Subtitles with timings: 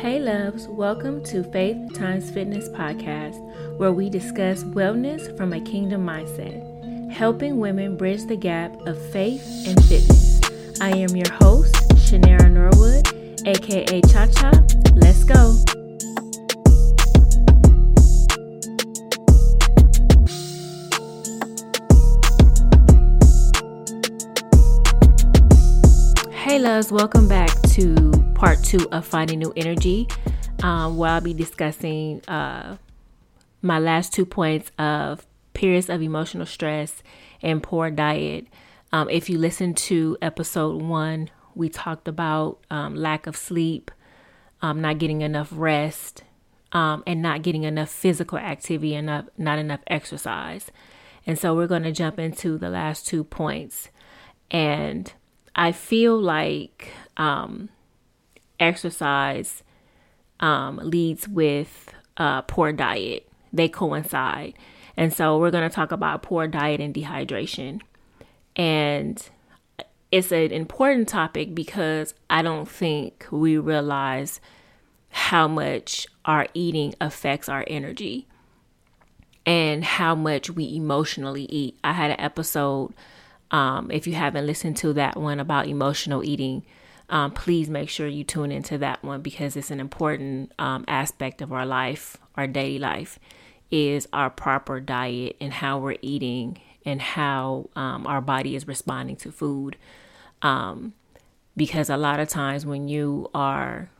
[0.00, 3.40] Hey, loves, welcome to Faith Times Fitness Podcast,
[3.78, 9.44] where we discuss wellness from a kingdom mindset, helping women bridge the gap of faith
[9.66, 10.40] and fitness.
[10.80, 13.08] I am your host, Shanara Norwood,
[13.44, 14.52] aka Cha Cha.
[14.94, 15.56] Let's go.
[26.30, 30.06] Hey, loves, welcome back to part two of Finding New Energy,
[30.62, 32.76] um, where I'll be discussing uh,
[33.62, 37.02] my last two points of periods of emotional stress
[37.42, 38.46] and poor diet.
[38.92, 43.90] Um, if you listen to episode one, we talked about um, lack of sleep,
[44.62, 46.22] um, not getting enough rest,
[46.70, 50.70] um, and not getting enough physical activity and not, not enough exercise.
[51.26, 53.88] And so we're going to jump into the last two points.
[54.48, 55.12] And
[55.56, 57.70] I feel like um,
[58.60, 59.62] exercise
[60.40, 61.92] um, leads with
[62.46, 63.28] poor diet.
[63.52, 64.54] They coincide.
[64.96, 67.80] And so we're going to talk about poor diet and dehydration.
[68.56, 69.22] And
[70.10, 74.40] it's an important topic because I don't think we realize
[75.10, 78.26] how much our eating affects our energy
[79.46, 81.78] and how much we emotionally eat.
[81.84, 82.92] I had an episode,
[83.50, 86.64] um, if you haven't listened to that one about emotional eating,
[87.10, 91.40] um, please make sure you tune into that one because it's an important um, aspect
[91.40, 93.18] of our life, our daily life,
[93.70, 99.16] is our proper diet and how we're eating and how um, our body is responding
[99.16, 99.76] to food.
[100.42, 100.94] Um,
[101.56, 103.90] because a lot of times when you are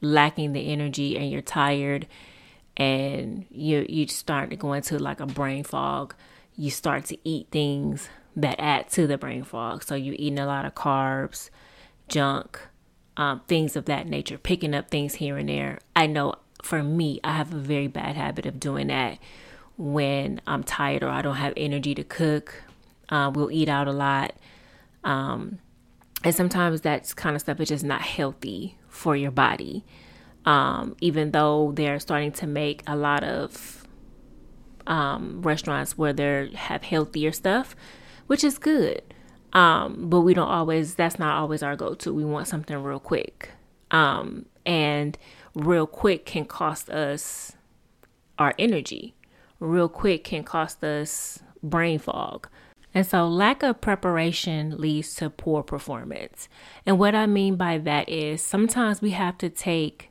[0.00, 2.06] lacking the energy and you're tired
[2.76, 6.14] and you you start to go into like a brain fog,
[6.54, 9.82] you start to eat things that add to the brain fog.
[9.82, 11.48] So you're eating a lot of carbs
[12.08, 12.60] junk,
[13.16, 15.78] um, things of that nature, picking up things here and there.
[15.94, 19.18] I know for me, I have a very bad habit of doing that
[19.76, 22.62] when I'm tired or I don't have energy to cook.
[23.08, 24.34] Uh, we'll eat out a lot.
[25.04, 25.58] Um,
[26.24, 29.84] and sometimes that kind of stuff is just not healthy for your body.
[30.44, 33.86] Um, even though they're starting to make a lot of
[34.86, 37.76] um, restaurants where they have healthier stuff,
[38.26, 39.02] which is good.
[39.56, 42.12] Um, but we don't always, that's not always our go to.
[42.12, 43.52] We want something real quick.
[43.90, 45.16] Um, and
[45.54, 47.56] real quick can cost us
[48.38, 49.14] our energy,
[49.58, 52.48] real quick can cost us brain fog.
[52.92, 56.50] And so, lack of preparation leads to poor performance.
[56.84, 60.10] And what I mean by that is sometimes we have to take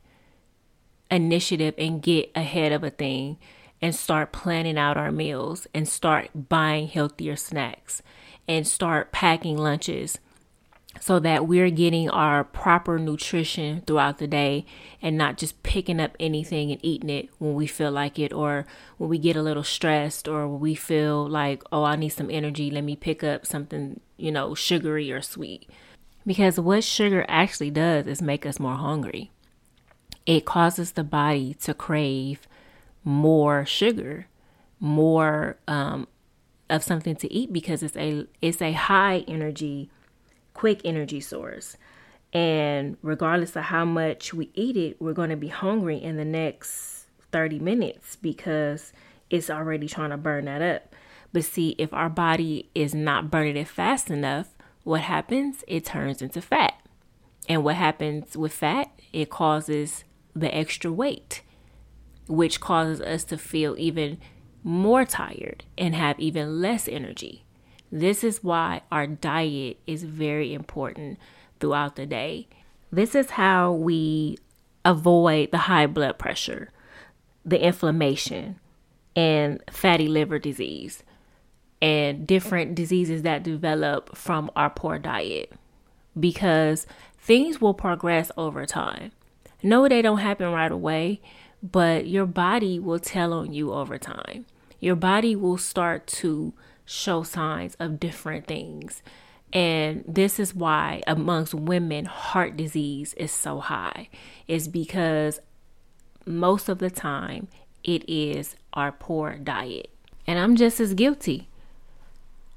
[1.08, 3.38] initiative and get ahead of a thing
[3.80, 8.02] and start planning out our meals and start buying healthier snacks
[8.48, 10.18] and start packing lunches
[11.00, 14.64] so that we're getting our proper nutrition throughout the day
[15.02, 18.66] and not just picking up anything and eating it when we feel like it or
[18.96, 22.70] when we get a little stressed or we feel like, oh, I need some energy.
[22.70, 25.68] Let me pick up something, you know, sugary or sweet.
[26.26, 29.30] Because what sugar actually does is make us more hungry.
[30.24, 32.48] It causes the body to crave
[33.04, 34.26] more sugar,
[34.80, 36.08] more um,
[36.68, 39.90] of something to eat because it's a it's a high energy,
[40.54, 41.76] quick energy source.
[42.32, 46.24] And regardless of how much we eat it, we're going to be hungry in the
[46.24, 48.92] next 30 minutes because
[49.30, 50.94] it's already trying to burn that up.
[51.32, 54.48] But see, if our body is not burning it fast enough,
[54.84, 55.64] what happens?
[55.66, 56.74] It turns into fat.
[57.48, 58.90] And what happens with fat?
[59.12, 61.42] It causes the extra weight,
[62.28, 64.18] which causes us to feel even
[64.66, 67.44] more tired and have even less energy.
[67.92, 71.20] This is why our diet is very important
[71.60, 72.48] throughout the day.
[72.90, 74.36] This is how we
[74.84, 76.72] avoid the high blood pressure,
[77.44, 78.58] the inflammation,
[79.14, 81.04] and fatty liver disease,
[81.80, 85.52] and different diseases that develop from our poor diet.
[86.18, 86.88] Because
[87.20, 89.12] things will progress over time.
[89.62, 91.20] No, they don't happen right away,
[91.62, 94.44] but your body will tell on you over time
[94.86, 96.54] your body will start to
[96.84, 99.02] show signs of different things.
[99.52, 104.08] And this is why amongst women heart disease is so high.
[104.46, 105.40] Is because
[106.24, 107.48] most of the time
[107.82, 109.90] it is our poor diet.
[110.24, 111.48] And I'm just as guilty.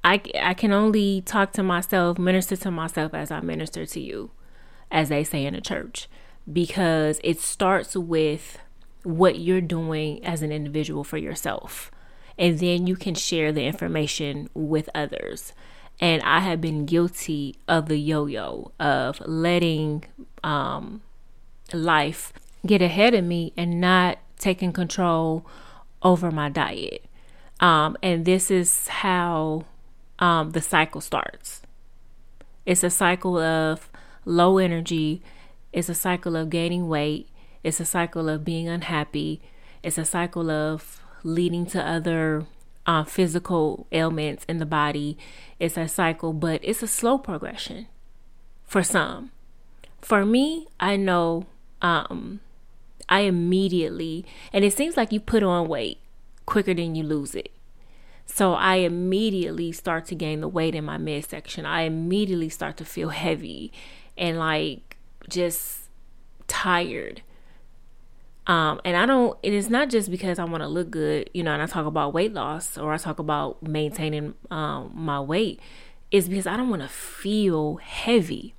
[0.04, 4.30] I, I can only talk to myself, minister to myself as I minister to you,
[4.92, 6.08] as they say in the church,
[6.52, 8.60] because it starts with
[9.02, 11.90] what you're doing as an individual for yourself
[12.40, 15.52] and then you can share the information with others.
[16.00, 20.06] And I have been guilty of the yo yo, of letting
[20.42, 21.02] um,
[21.74, 22.32] life
[22.66, 25.46] get ahead of me and not taking control
[26.02, 27.04] over my diet.
[27.60, 29.66] Um, and this is how
[30.18, 31.62] um, the cycle starts.
[32.66, 33.90] It's a cycle of
[34.24, 35.22] low energy,
[35.74, 37.28] it's a cycle of gaining weight,
[37.64, 39.42] it's a cycle of being unhappy,
[39.84, 42.46] it's a cycle of leading to other
[42.86, 45.18] uh, physical ailments in the body.
[45.60, 47.88] It's a cycle, but it's a slow progression
[48.66, 49.32] for some.
[50.02, 51.46] For me, I know
[51.82, 52.40] um,
[53.08, 56.00] I immediately, and it seems like you put on weight
[56.46, 57.52] quicker than you lose it.
[58.26, 61.66] So I immediately start to gain the weight in my midsection.
[61.66, 63.72] I immediately start to feel heavy
[64.18, 65.90] and like just
[66.48, 67.22] tired.
[68.50, 71.44] Um, and I don't, it is not just because I want to look good, you
[71.44, 75.60] know, and I talk about weight loss or I talk about maintaining um, my weight,
[76.12, 78.56] is because I don't want to feel heavy.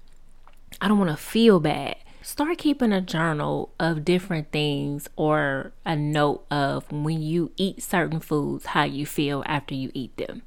[0.80, 5.96] I don't want to feel bad start keeping a journal of different things or a
[5.96, 10.42] note of when you eat certain foods, how you feel after you eat them.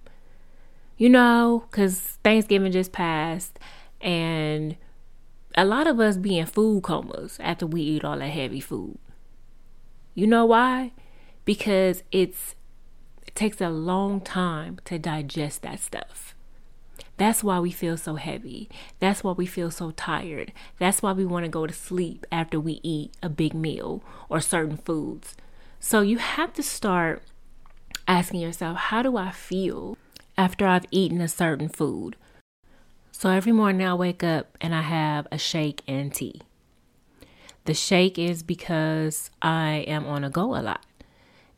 [0.97, 3.59] You know, because Thanksgiving just passed
[3.99, 4.77] and
[5.55, 8.97] a lot of us be in food comas after we eat all that heavy food.
[10.13, 10.91] You know why?
[11.45, 12.55] Because it's
[13.25, 16.35] it takes a long time to digest that stuff.
[17.17, 18.69] That's why we feel so heavy.
[18.99, 20.51] That's why we feel so tired.
[20.79, 24.39] That's why we want to go to sleep after we eat a big meal or
[24.39, 25.35] certain foods.
[25.79, 27.21] So you have to start
[28.07, 29.97] asking yourself, how do I feel
[30.37, 32.15] after I've eaten a certain food?
[33.11, 36.41] So every morning I wake up and I have a shake and tea.
[37.65, 40.85] The shake is because I am on a go a lot.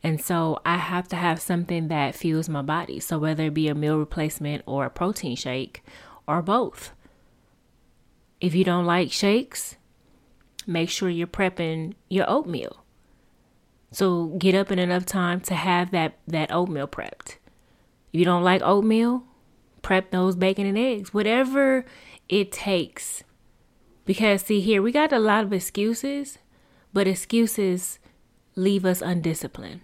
[0.02, 3.00] And so I have to have something that fuels my body.
[3.00, 5.82] So whether it be a meal replacement or a protein shake
[6.28, 6.92] or both.
[8.40, 9.76] If you don't like shakes,
[10.66, 12.84] make sure you're prepping your oatmeal.
[13.90, 17.38] So get up in enough time to have that, that oatmeal prepped.
[18.12, 19.24] If you don't like oatmeal,
[19.82, 21.84] prep those bacon and eggs, whatever
[22.28, 23.24] it takes.
[24.06, 26.38] Because see here, we got a lot of excuses,
[26.94, 27.98] but excuses
[28.54, 29.82] leave us undisciplined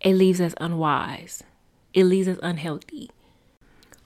[0.00, 1.42] it leaves us unwise,
[1.92, 3.10] it leaves us unhealthy.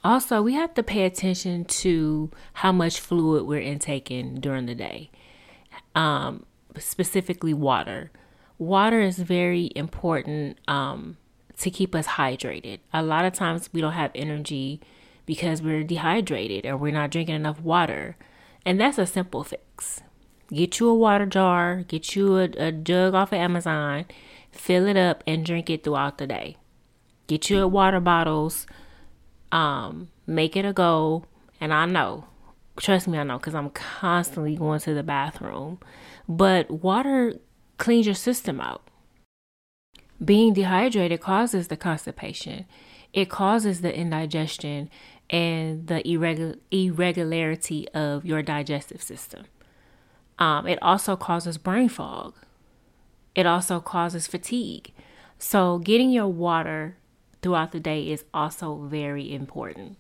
[0.03, 5.11] Also, we have to pay attention to how much fluid we're intaking during the day,
[5.95, 6.45] um,
[6.79, 8.11] specifically water.
[8.59, 11.17] Water is very important um,
[11.59, 12.81] to keep us hydrated.
[12.93, 14.81] A lot of times we don't have energy
[15.27, 18.17] because we're dehydrated or we're not drinking enough water.
[18.65, 20.01] And that's a simple fix.
[20.49, 24.05] Get you a water jar, get you a, a jug off of Amazon,
[24.53, 26.57] fill it up and drink it throughout the day.
[27.27, 28.67] Get your water bottles,
[29.51, 31.27] um, make it a goal.
[31.61, 32.27] And I know,
[32.77, 35.79] trust me, I know, because I'm constantly going to the bathroom.
[36.29, 37.35] But water
[37.79, 38.83] cleans your system out.
[40.23, 42.67] Being dehydrated causes the constipation,
[43.13, 44.91] it causes the indigestion
[45.31, 49.45] and the irregular, irregularity of your digestive system.
[50.39, 52.35] Um, it also causes brain fog
[53.35, 54.93] it also causes fatigue.
[55.39, 56.97] So, getting your water
[57.43, 59.97] throughout the day is also very important.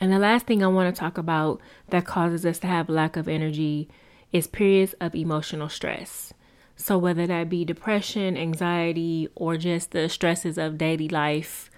[0.00, 3.16] And the last thing I want to talk about that causes us to have lack
[3.16, 3.88] of energy
[4.32, 6.32] is periods of emotional stress.
[6.76, 11.70] So, whether that be depression, anxiety, or just the stresses of daily life,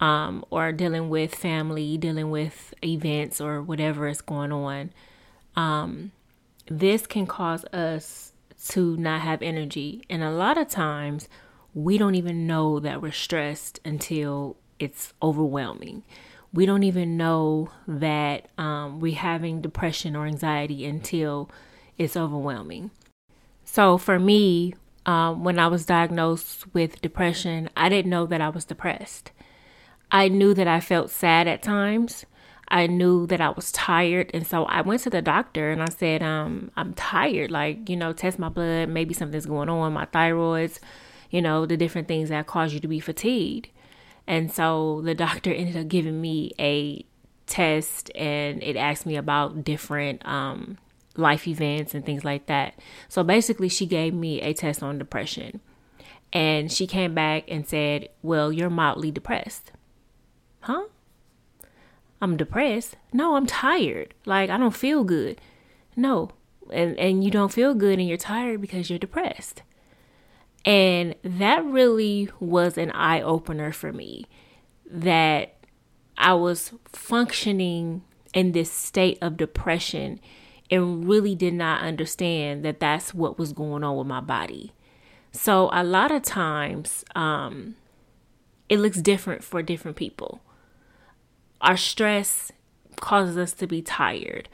[0.00, 4.90] um, or dealing with family, dealing with events, or whatever is going on,
[5.56, 6.12] um,
[6.66, 8.32] this can cause us
[8.68, 10.02] to not have energy.
[10.08, 11.28] And a lot of times
[11.74, 16.02] we don't even know that we're stressed until it's overwhelming.
[16.52, 21.50] We don't even know that um, we're having depression or anxiety until
[21.96, 22.90] it's overwhelming.
[23.64, 24.74] So for me,
[25.06, 29.30] um, when I was diagnosed with depression, I didn't know that I was depressed.
[30.12, 32.26] I knew that I felt sad at times,
[32.70, 34.30] I knew that I was tired.
[34.32, 37.50] And so I went to the doctor and I said, um, I'm tired.
[37.50, 38.88] Like, you know, test my blood.
[38.88, 40.78] Maybe something's going on, my thyroids,
[41.30, 43.70] you know, the different things that cause you to be fatigued.
[44.26, 47.04] And so the doctor ended up giving me a
[47.46, 50.78] test and it asked me about different um,
[51.16, 52.78] life events and things like that.
[53.08, 55.60] So basically, she gave me a test on depression.
[56.32, 59.72] And she came back and said, Well, you're mildly depressed.
[60.60, 60.84] Huh?
[62.20, 62.96] I'm depressed.
[63.12, 64.14] No, I'm tired.
[64.26, 65.40] Like I don't feel good.
[65.96, 66.30] No.
[66.72, 69.62] And and you don't feel good and you're tired because you're depressed.
[70.64, 74.26] And that really was an eye opener for me
[74.90, 75.54] that
[76.18, 78.02] I was functioning
[78.34, 80.20] in this state of depression
[80.70, 84.72] and really did not understand that that's what was going on with my body.
[85.32, 87.76] So a lot of times, um,
[88.68, 90.40] it looks different for different people.
[91.60, 92.52] Our stress
[92.96, 94.48] causes us to be tired.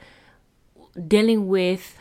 [1.07, 1.97] Dealing with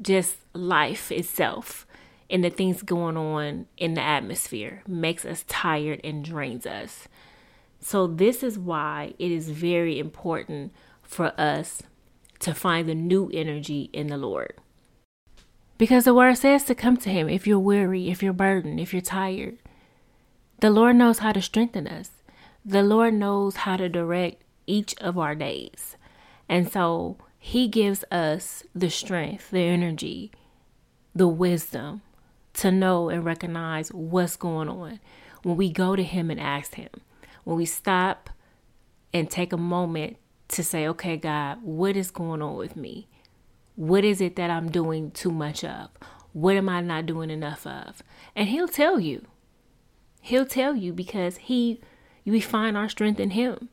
[0.00, 1.86] just life itself
[2.30, 7.08] and the things going on in the atmosphere makes us tired and drains us.
[7.80, 11.82] So, this is why it is very important for us
[12.40, 14.54] to find the new energy in the Lord.
[15.78, 18.92] Because the word says to come to Him if you're weary, if you're burdened, if
[18.92, 19.58] you're tired.
[20.60, 22.10] The Lord knows how to strengthen us,
[22.64, 25.96] the Lord knows how to direct each of our days.
[26.48, 30.30] And so, He gives us the strength, the energy,
[31.14, 32.02] the wisdom
[32.54, 35.00] to know and recognize what's going on
[35.42, 36.90] when we go to Him and ask Him
[37.44, 38.30] when we stop
[39.12, 40.16] and take a moment
[40.48, 43.08] to say, okay, God, what is going on with me?
[43.76, 45.90] What is it that I'm doing too much of?
[46.32, 48.02] What am I not doing enough of?
[48.36, 49.26] And He'll tell you.
[50.20, 51.80] He'll tell you because He,
[52.24, 53.68] we find our strength in Him.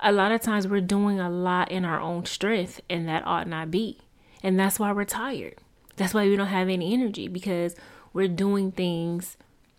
[0.00, 3.48] A lot of times we're doing a lot in our own strength, and that ought
[3.48, 3.98] not be.
[4.42, 5.56] And that's why we're tired.
[5.96, 7.76] That's why we don't have any energy because
[8.12, 9.36] we're doing things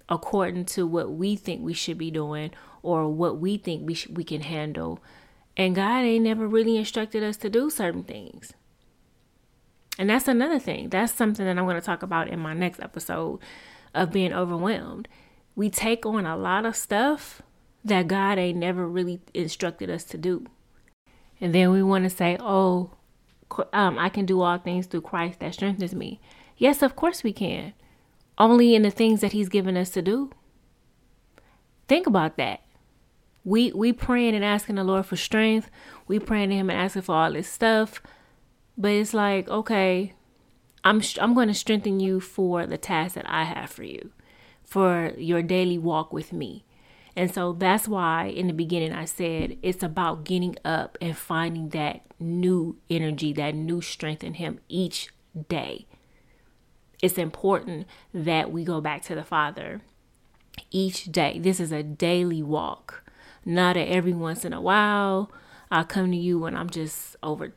[0.08, 2.52] according to what we think we should be doing
[2.84, 5.00] or what we think we sh- we can handle.
[5.58, 8.54] And God ain't never really instructed us to do certain things.
[9.98, 10.90] And that's another thing.
[10.90, 13.40] That's something that I'm going to talk about in my next episode
[13.94, 15.08] of being overwhelmed.
[15.56, 17.42] We take on a lot of stuff
[17.86, 20.46] that God ain't never really instructed us to do.
[21.39, 22.92] And then we want to say, oh,
[23.72, 26.20] um, I can do all things through Christ that strengthens me.
[26.58, 27.74] Yes, of course we can
[28.38, 30.32] only in the things that he's given us to do.
[31.88, 32.62] Think about that.
[33.44, 35.70] We we praying and asking the Lord for strength.
[36.08, 38.01] We praying to him and asking for all this stuff.
[38.77, 40.13] But it's like, okay,
[40.84, 44.12] I'm I'm going to strengthen you for the task that I have for you,
[44.63, 46.65] for your daily walk with me.
[47.16, 51.70] And so that's why in the beginning I said it's about getting up and finding
[51.70, 55.10] that new energy, that new strength in him each
[55.48, 55.86] day
[57.02, 59.82] it's important that we go back to the Father
[60.72, 61.40] each day.
[61.40, 63.04] This is a daily walk,
[63.46, 65.32] not a every once in a while.
[65.70, 67.54] I'll come to you when I'm just over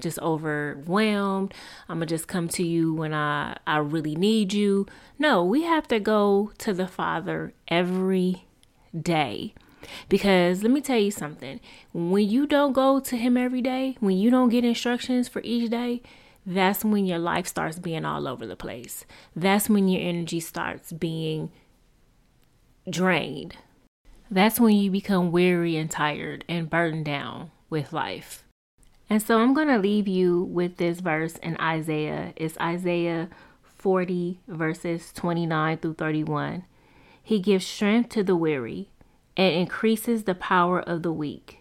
[0.00, 1.54] just overwhelmed.
[1.88, 4.86] I'm gonna just come to you when I I really need you.
[5.18, 8.46] No, we have to go to the Father every
[8.98, 9.54] day.
[10.08, 11.60] Because let me tell you something.
[11.92, 15.70] When you don't go to him every day, when you don't get instructions for each
[15.70, 16.02] day,
[16.44, 19.04] that's when your life starts being all over the place.
[19.34, 21.50] That's when your energy starts being
[22.88, 23.56] drained.
[24.30, 28.44] That's when you become weary and tired and burdened down with life.
[29.10, 32.32] And so I'm going to leave you with this verse in Isaiah.
[32.36, 33.28] It's Isaiah
[33.76, 36.64] 40, verses 29 through 31.
[37.22, 38.90] He gives strength to the weary
[39.36, 41.58] and increases the power of the weak.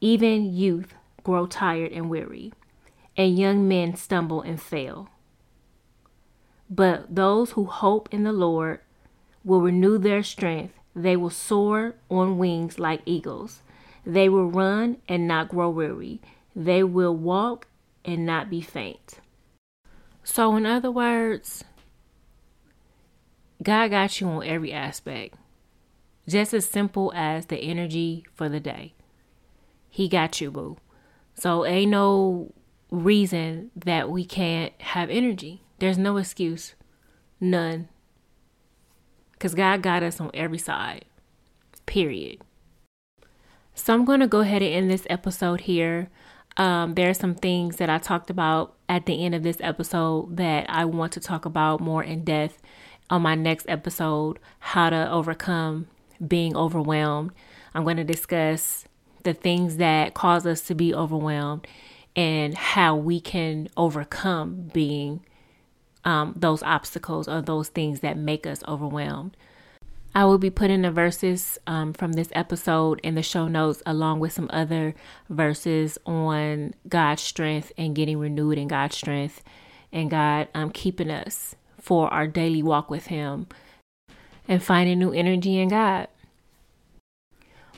[0.00, 2.52] Even youth grow tired and weary
[3.18, 5.08] and young men stumble and fail.
[6.70, 8.80] But those who hope in the Lord
[9.44, 10.74] will renew their strength.
[10.94, 13.62] They will soar on wings like eagles.
[14.06, 16.20] They will run and not grow weary.
[16.54, 17.66] They will walk
[18.04, 19.20] and not be faint.
[20.22, 21.64] So, in other words,
[23.62, 25.34] God got you on every aspect.
[26.28, 28.94] Just as simple as the energy for the day.
[29.88, 30.76] He got you, boo.
[31.34, 32.52] So, ain't no
[32.90, 35.62] reason that we can't have energy.
[35.78, 36.74] There's no excuse.
[37.40, 37.88] None.
[39.32, 41.04] Because God got us on every side.
[41.86, 42.40] Period.
[43.74, 46.10] So I'm going to go ahead and end this episode here.
[46.56, 50.36] Um, there are some things that I talked about at the end of this episode
[50.36, 52.60] that I want to talk about more in depth
[53.10, 55.86] on my next episode how to overcome
[56.26, 57.32] being overwhelmed.
[57.74, 58.86] I'm going to discuss
[59.22, 61.66] the things that cause us to be overwhelmed
[62.16, 65.20] and how we can overcome being
[66.04, 69.36] um, those obstacles or those things that make us overwhelmed.
[70.14, 74.20] I will be putting the verses um, from this episode in the show notes, along
[74.20, 74.94] with some other
[75.28, 79.42] verses on God's strength and getting renewed in God's strength
[79.92, 81.54] and God um, keeping us
[81.88, 83.46] for our daily walk with Him
[84.46, 86.08] and finding new energy in God.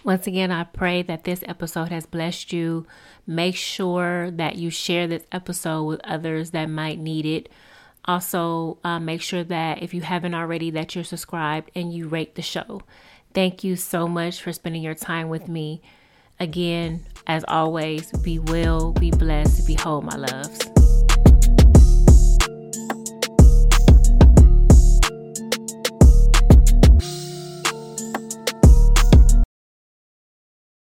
[0.03, 2.89] Once again, I pray that this episode has blessed you.
[3.25, 7.49] Make sure that you share this episode with others that might need it.
[8.05, 12.35] Also, uh, make sure that if you haven't already, that you're subscribed and you rate
[12.35, 12.83] the show.
[13.33, 15.83] Thank you so much for spending your time with me.
[16.41, 20.80] Again, as always, be well, be blessed, be whole, my loves.